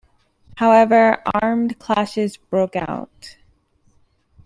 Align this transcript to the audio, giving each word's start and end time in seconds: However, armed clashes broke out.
However, 0.57 1.21
armed 1.31 1.77
clashes 1.77 2.35
broke 2.35 2.75
out. 2.75 3.35